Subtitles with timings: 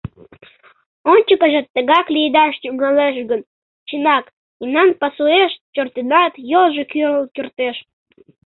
[1.11, 3.41] Ончыкыжат тыгак лиедаш тӱҥалеш гын,
[3.87, 4.25] чынак,
[4.59, 7.77] мемнан пасуэш чортынат йолжо кӱрлын кертеш.